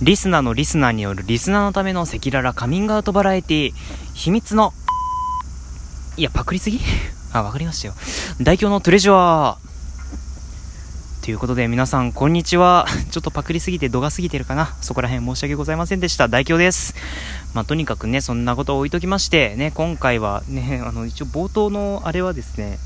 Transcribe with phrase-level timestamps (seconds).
[0.00, 3.72] リスナーのリスナーによるリスナーのための赤裸々カミングアウトバラエティ
[4.14, 4.72] 秘密の。
[6.16, 6.78] いやパクリすぎ？
[7.34, 7.94] あわかりましたよ。
[8.40, 11.24] 代表のトレジュアー。
[11.24, 12.86] ということで皆さんこんにちは。
[13.10, 14.72] ちょっとパクリすぎて度が過ぎてるかな？
[14.80, 16.28] そこら辺申し訳ございませんでした。
[16.28, 16.94] 代表です。
[17.54, 22.78] まあ、とにかくねそんなことを置いときましてね今回はねあの一応冒頭のあれはですね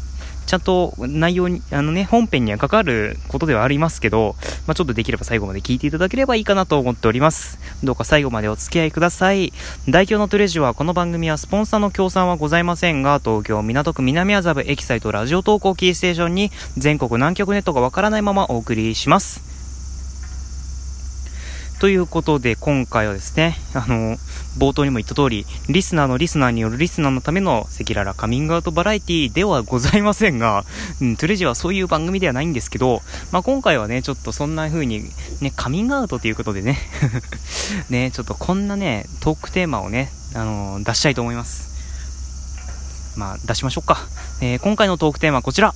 [0.47, 4.37] ちゃんと内容に、あのね、本編には関わることではありますけど、
[4.67, 7.59] まあ、ちょっとできれば最後まで聞いていただければいいかなと思っております。
[7.83, 9.53] どうか最後までお付き合いください。
[9.89, 19.52] 代表のトレジュはこの番組はスポンサーの協賛はございませんが、東京港区南麻布エキサイトラジオ投稿キーステーションに全国南極ネットがわからないままお送りします。
[21.83, 24.17] ということで、今回はですね、あの、
[24.57, 30.65] 冒頭にも言った通り、リスナーのリスナーによるリスナーのための赤裸々カミングアウトバラエティではございませんが、
[31.01, 33.01] うん、トゥレジはそういう番組ではないんですけど、
[33.33, 35.03] まあ、今回はね、ちょっとそんな風に、
[35.41, 36.79] ね、カミングアウトということでね、
[37.91, 41.73] ね、ちょっとこんなね、トークテーマをね、あの、出したいと思います。
[43.17, 44.07] まあ、出しましょうか。
[44.41, 45.75] えー、今回のトークテーマはこちら。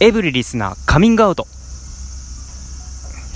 [0.00, 1.46] エブリリスナーカミングアウト。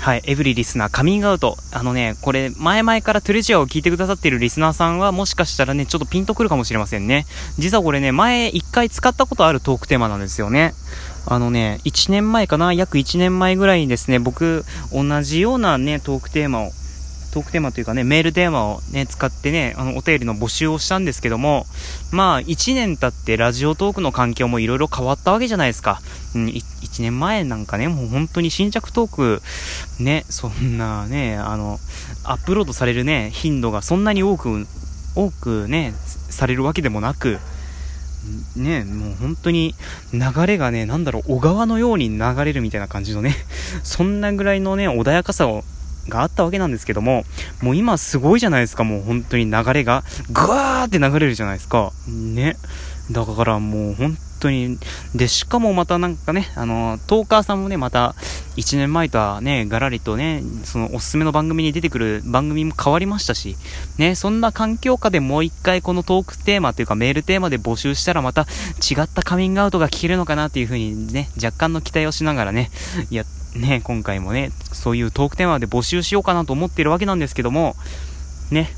[0.00, 1.56] はい、エブリリスナーカミングアウト。
[1.72, 7.26] あのね、これ、前々からトゥレジアを聞いてくださっているリスナーさんは、もしかしたらね、ちょっとピンとくるかもしれませんね。
[7.58, 10.72] 実はこれね、前一回使ったことあるトークテーマなんですよね。
[11.26, 16.70] あのね、1年前かな、約1年前ぐらいにですね、僕、同じようなね、トークテーマを
[17.32, 21.66] トークテーマというかね、メールテーマをね、使ってね、あの、お便りの募集をしたんですけども、
[22.10, 26.00] まあ、1年経ってラジオトークの環境もいろいろ変わったわけじゃないですか。
[26.34, 29.42] うん、1年前なんかね、もう本当に新着トーク、
[30.00, 31.78] ね、そんなね、あの、
[32.24, 34.66] アップロードされるね、頻度がそんなに多く、
[35.14, 35.94] 多くね、
[36.30, 37.38] されるわけでもなく、
[38.56, 39.74] ね、もう本当に
[40.12, 43.34] 流れがね、なんだろう、小川のように流れるみたいな感じのね、
[43.82, 45.64] そんなぐらいのね、穏やかさを
[46.08, 47.24] があったわけなんですけども、
[47.62, 51.92] もう今すごいじゃないですか、もう本当に流れが、ぐわーって流れるじゃないですか。
[52.08, 52.56] ね。
[53.10, 54.78] だからもう本当に、
[55.14, 58.14] で、しかもまたなんかね、あの、トーカーさんもね、また、
[58.56, 63.56] 1年前とはね、ガラリとね、そのおすすめの番組に出てくる番組も変わりましたし、
[63.98, 72.70] ね、そんな環境下でもう一回このトークテーマというかメールテーマで募集したらまた違ったカミングアウトが聞けるのかなっていう風にね、若干の期待をしながらね、
[73.10, 77.74] やって、ね、今回もね、そういうトークテーマで募集しようかなと思ってるわけなんですけども、
[78.50, 78.70] ね、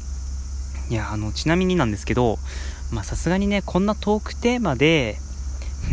[0.88, 2.38] いや、あの、ちなみになんですけど、
[2.90, 5.18] まさすがにね、こんなトークテーマで、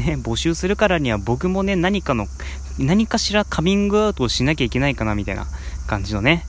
[0.05, 2.27] ね、募集するからには僕もね、何かの、
[2.79, 5.47] 何かしらカミングアウトをしなきゃいけないかな、みたいな
[5.85, 6.45] 感じのね。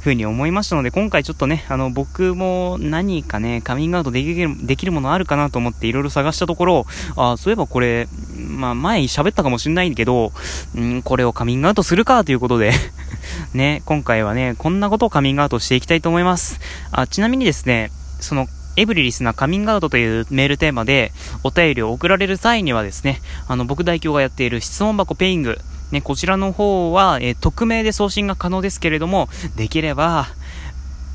[0.00, 10.32] ふうに思いましたので、今回ちょっとね、あの、僕も何かね、カミングアウトできる、できるものあるかなと思っていろいろ探したところ、あ、そういえばこれ、まあ、前喋ったかもしんないけど、
[10.78, 12.72] んこれをカミングアウトするかということで
[13.54, 16.60] ね、今回はね、こんなことをカミングアウトしていきたいと思います。
[16.90, 17.90] あ、ちなみにですね、
[18.20, 18.46] その、
[18.76, 21.12] エブリリスナーカミングアウトというメールテーマで
[21.44, 25.60] お便りを送られる際にはですね、あの、僕代表がやっている質問箱 Peing、
[25.94, 30.26] ね、こちらの方は、えー、匿名で送信が可能ですけれども、できれば、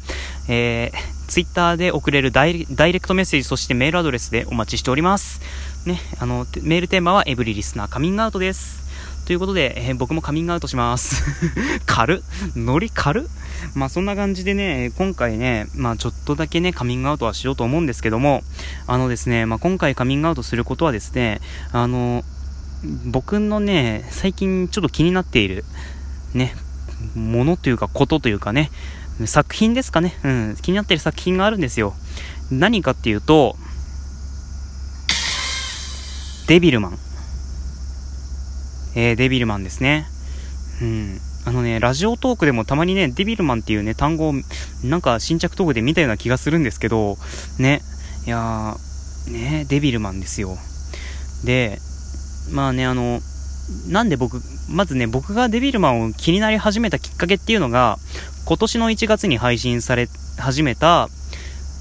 [0.47, 2.65] えー、ツイッターで送れるダイレ
[2.99, 5.41] クトメッセージ、そしてメールアドレスでお待ちしております。
[5.85, 8.83] ね、あの、メールテーマはエブリリスナーカミングアウトです。
[9.25, 11.23] ということで、えー、僕もカミングアウトします。
[11.85, 12.23] 軽
[12.55, 13.27] ノリ軽
[13.75, 18.43] まあそんな感じでね、今回ね、まあちょっとだけね、カミングアウトはしようと思うんですけども、
[18.87, 21.39] あのですね、まあ今回カミングアウトすることはですね、
[21.71, 22.23] あの、
[23.05, 25.65] 僕のね、最近ちょっと気になっている、
[26.33, 26.55] ね、
[27.15, 28.71] ものというかことというかね、
[29.25, 31.93] 作品ですかね、うん、気になっている作品があるんですよ。
[32.51, 33.55] 何かっていうと、
[36.47, 36.97] デビルマン。
[38.95, 40.05] えー、デビルマンですね。
[40.81, 41.19] うん。
[41.43, 44.33] あのね、ラジオトークでもたまにね、デビルマンっていうね、単語を、
[44.83, 47.17] なんか新着トークで見たような気がするんですけど、
[47.57, 47.81] ね、
[48.27, 50.57] いやー、ね、デビルマンですよ。
[51.43, 51.79] で、
[52.51, 53.21] まあね、あの、
[53.89, 54.39] なんで僕、
[54.69, 57.97] まずね、僕がデビルマンを気になり始めたきっかけっていうのが、
[58.45, 60.07] 今年の1月に配信され
[60.37, 61.09] 始めた、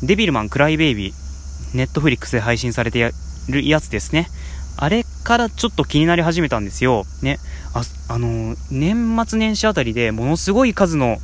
[0.02, 3.12] デビルマンクライベイビー、ネットフリックスで配信されて
[3.48, 4.28] るやつですね。
[4.76, 7.04] あれからちょっと気になり始めたんですよ。
[7.22, 7.38] ね。
[7.74, 11.18] あ、あのー、年末年始あたりでものすごい数の、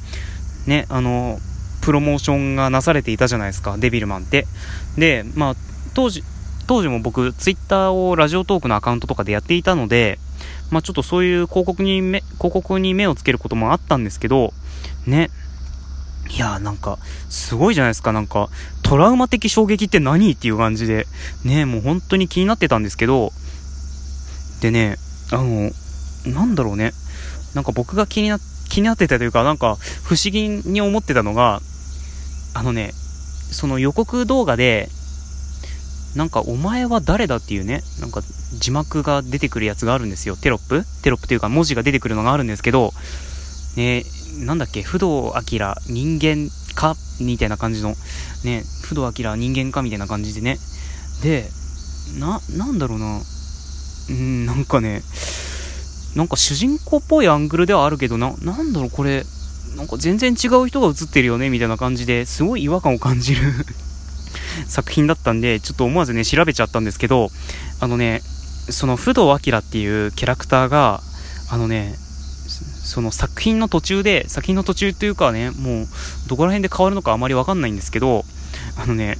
[0.66, 1.40] ね、あのー、
[1.82, 4.46] プロモーションがなされていたじゃないですか、デビルマンって。
[4.96, 5.54] で、まあ、
[5.94, 6.22] 当時、
[6.66, 10.18] 当時も僕、ツイッターをラジオトークのアカウントとかでやっていたので、
[10.70, 14.52] まあ、ちょっとそういう広告に目、広告に目をつけることもあったんですけど、
[15.06, 15.30] ね。
[16.28, 16.98] いやーなんか、
[17.28, 18.12] すごいじゃないですか。
[18.12, 18.50] なんか、
[18.82, 20.32] トラウマ的衝撃って何？
[20.32, 21.06] っていう感じで、
[21.44, 23.32] ね、もう本当に気になってたんですけど、
[24.60, 24.98] でね、
[25.30, 25.70] あの、
[26.26, 26.92] なんだろうね。
[27.54, 31.60] なんか僕が気にな、気になってたというか、なんか不思議に思ってたのが、
[32.54, 32.92] あのね、
[33.50, 34.88] その予告動画で、
[36.14, 38.20] なんかお前は誰だっていうね、なんか
[38.58, 40.36] 字幕が出てくるやつがあるんですよ。
[40.36, 40.84] テロップ？
[41.02, 42.92] テロップというか文字が出てくるのがあるんですけど、
[43.76, 44.04] ね、
[44.44, 46.96] なんだっけ、不動明人間か？
[47.20, 47.94] みたいな感じの、
[48.44, 49.82] ね、不動明人間か？
[49.82, 50.58] みたいな感じでね。
[51.22, 51.48] で、
[52.18, 53.20] な、なんだろうな。
[54.10, 55.02] うん、なんかね、
[56.16, 59.24] なんか主人公っぽいアングルではあるけどな、なんだろう、これ、
[59.76, 63.42] なんか全然違う人が映ってるよね、みたいな感じですごい違和感を感じる
[64.66, 67.30] 作品だったんで、ちょっと思わずね、調べちゃったんですけど、
[67.78, 68.22] あのね、
[68.68, 71.00] その不動明っていうキャラクターが、
[71.48, 71.96] あのね、
[72.82, 75.88] その作品の途中で、作品の途中というかね、もう、
[76.28, 78.24] どこら辺で変わるのかあまりわかんないんですけど、
[78.76, 79.18] あのね、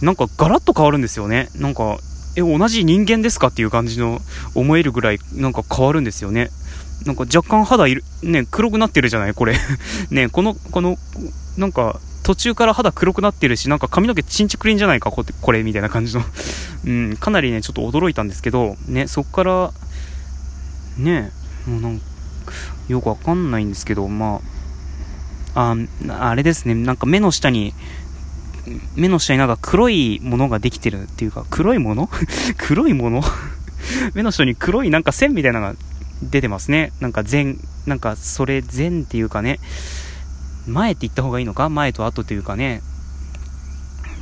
[0.00, 1.50] なんかガラッと変わるんですよね。
[1.56, 1.98] なんか、
[2.36, 4.20] え、同じ人間ですかっていう感じの
[4.54, 6.50] 思えるぐらいなんか変わるんですよね。
[7.06, 9.56] なんか若干肌いる、ね、黒くなってるじゃないこれ
[10.10, 10.98] ね、この、この、
[11.56, 16.22] なんか、途中から肌黒くなってるし、なんか髪の毛チンチクリンじゃないかここれ、みたいな感じの
[16.86, 19.72] うん、かなりね、ちょっと驚いたんですけど、ね、そっから、
[20.98, 21.32] ね、
[21.66, 22.04] もうなんか、
[22.88, 24.40] よくわかんないんですけど、ま
[25.54, 25.74] あ、
[26.08, 27.74] あ、あれですね、なんか目の下に、
[28.96, 32.08] 目の下になんか黒いものができてるっていうか、黒いもの？
[32.58, 33.22] 黒いもの？
[34.14, 35.74] 目の下に黒いなんか線みたいなのが
[36.22, 36.92] 出てますね。
[37.00, 39.58] なんか全、なんかそれ全っていうかね、
[40.66, 41.68] 前って言った方がいいのか？
[41.68, 42.82] 前と後というかね、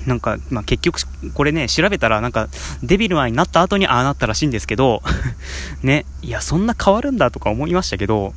[0.06, 1.00] なんか、まあ、結局、
[1.34, 2.48] これね、調べたら、なんか、
[2.82, 5.02] デビルマンになった後にああなったらしいんですけど、
[5.82, 8.32] ね、いや、そんな変わるんだとか思いましたけど、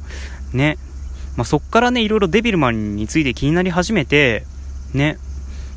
[0.54, 0.78] ね、
[1.38, 4.46] まあ、そっからね、いろいろデビルマンについて気になり始めて、
[4.94, 5.18] ね、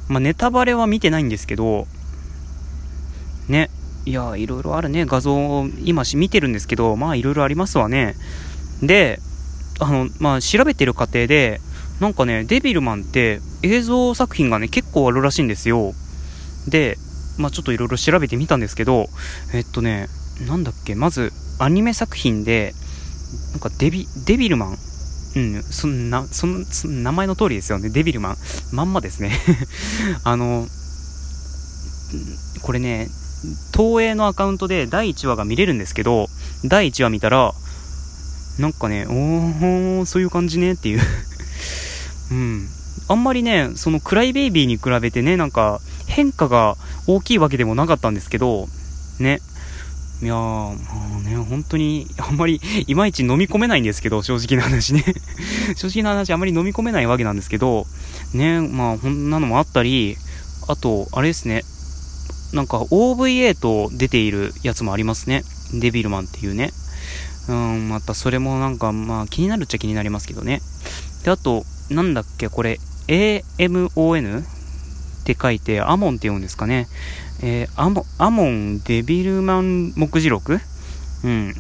[0.09, 1.87] まあ、ネタバレは見てないんですけど、
[3.49, 3.71] ね、
[4.07, 8.15] いや、いろいろあるね、画像を、今し見てるんですけど、まあ、いろいろありますわね。
[8.83, 9.19] で、
[9.81, 11.61] あの、まあ、調べてる過程で、
[12.01, 15.95] なんかね、デビルマンって映像作品がね、結構あるらしいんですよ。
[16.69, 16.99] で、
[17.39, 19.09] まあ、ちょっといろいろ調べてみたんですけど、
[19.55, 20.09] えっとね、
[20.47, 22.75] なんだっけ、まず、アニメ作品で、
[23.53, 24.79] なんかデビ、デビルマン
[25.37, 27.91] うん、そんな、その、そ名前の通りですよね。
[27.91, 28.37] デビルマン。
[28.73, 29.33] まんまですね。
[30.23, 30.67] あの、
[32.63, 33.09] これね、
[33.77, 36.29] 東映のアカウントで第1話が見れるんですけど、
[36.65, 37.53] 第1話見たら、
[38.59, 41.01] なんかね、おー、そういう感じねっていう
[42.31, 42.69] うん。
[43.09, 46.77] あんまりね、そのクライベイビーに比べてね、なんか変化が
[47.07, 48.69] 大きいわけでもなかったんですけど、
[49.19, 49.41] ね、
[50.25, 50.75] いやー、も
[51.21, 55.05] うね、本当に、あんまり、いまいち飲み込めないんですけど、正直な話ね
[55.77, 57.87] 正直な話、あんまり飲み込めないわけなんですけど、
[58.33, 60.17] ね、まあ、こんなのもあったり、
[60.67, 61.63] あと、あれですね、
[62.55, 65.45] なんか OVA と出ているやつもありますね。
[65.75, 66.73] デビルマンっていうね。
[67.49, 70.63] うん、またそれもなんか、まあ気になるっちゃ気になりますけどね。
[71.25, 74.45] で、あと、なんだっけ、これ、AMON?
[75.25, 76.87] って書いて、アモンって読むんですかね。
[77.43, 80.61] えー、アモアモンデビルマン目次録？
[81.25, 81.55] うん。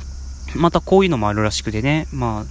[0.54, 2.06] またこういうのもあるらしくてね。
[2.12, 2.44] ま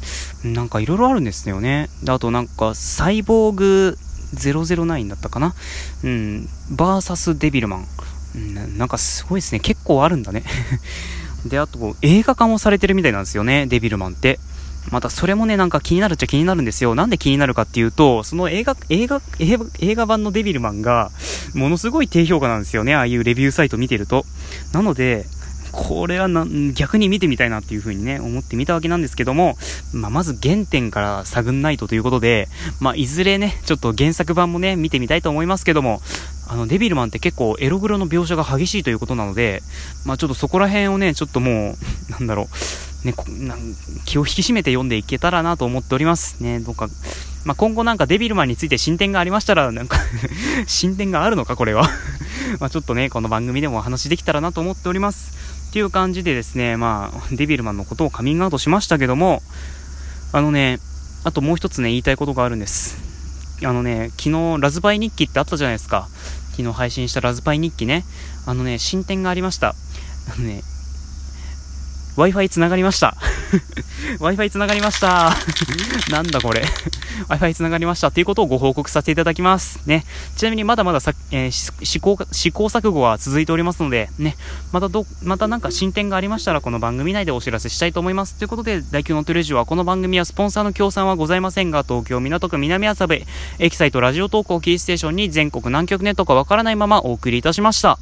[0.43, 1.87] あ、なんかいろいろあるんですよね。
[2.09, 3.97] あとなんか、サイボーグ
[4.33, 5.53] 009だったかな？
[6.03, 6.49] うん。
[6.71, 7.85] バーサスデビルマン。
[8.35, 9.59] うん、なんかすごいですね。
[9.59, 10.43] 結構あるんだね。
[11.45, 13.67] で、あと、映画化もされてるみたいなんですよね。
[13.67, 14.39] デビルマンって。
[14.91, 16.95] またそれもね、なんか気になるっちゃ気になるんですよ。
[16.95, 21.11] なんで気になるかっていうと、その映画、映画、映画版のデビルマンが、
[21.53, 22.95] ものすごい低評価なんですよね。
[22.95, 24.25] ああいうレビューサイト見てると。
[24.71, 25.25] なので、
[25.73, 29.57] これはな逆に見てみたいなっていう風にね、思ってみたわけなんですけども、
[29.91, 32.47] まあ、まず原点から探んないとということで、
[32.79, 35.99] まあ、いずれね、ちょっと原作版もね、見てみたいと思いますけども、
[36.47, 39.63] あの、デビルマンって結構エログロの描写が激しいということなので、
[40.05, 41.75] まあ、ちょっとそこら辺をね、ちょっとも
[42.09, 42.47] う、なんだろう、
[43.03, 43.13] ね、
[44.05, 46.41] 気を引き締めて読んでいけたらなと思っております。
[46.41, 46.87] ね、どっか、
[47.43, 49.97] まあ、今後なんかデビルマンについて進展がありましたら、なんか
[50.67, 51.89] 進展があるのか、これは
[52.59, 55.31] まちょっとね、この番組でもお話できたらなと思っております。
[55.69, 59.41] っていう感じでですね、まあ、デビルマンのことをカミングアウトしましたけども、
[60.31, 60.79] あのね、
[61.23, 62.97] あともう一つね、言いたいことがあるんです。
[63.63, 66.07] あのね、昨日、ラズパイ日記ってあったじゃないですか。
[66.51, 68.05] 昨日配信したラズパイ日記ね。
[68.45, 69.69] あのね、進展がありました。
[69.69, 70.63] あのね、
[72.15, 73.15] Wi-Fi 繋がりました。
[74.19, 75.35] Wi-Fi 繋がりました。
[76.11, 76.63] なんだこれ。
[77.29, 79.79] Wi-Fi 繋がりましたっていうことをご報告させていただきます。
[79.87, 80.05] ね。
[80.35, 81.51] ちなみにまだまださ、えー、
[81.83, 84.35] 試行、試行錯誤は続いておりますので、ね。
[84.71, 88.35] またど、またなんか進展がありましたら、この番組内でお知らせしたいと思います。
[88.35, 97.97] ということで、大京のトレジオはこの番組はスポンサーの協賛はございませんが、東京港区南麻布、エキサイトラジオ投稿キーステーションに全国南極ネットかわからないままお送りいたしました。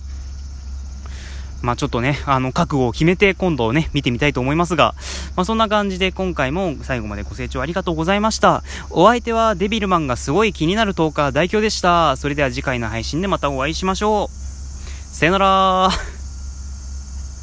[1.62, 4.96] まあちょっとね、あの、覚悟を決めて今度ね、見てみたいと思いますが、
[5.36, 8.64] まあそんな感じで今回も最後までご清聴ありがとうございました。
[8.90, 12.18] お相手はデビルマンがすごい気になる10日代表でした。
[12.18, 15.16] それでは次回の配信でまたお会いしましょう。
[15.16, 16.21] さよなら